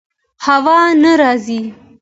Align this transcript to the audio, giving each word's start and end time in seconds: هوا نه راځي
هوا 0.45 0.79
نه 1.03 1.11
راځي 1.21 1.61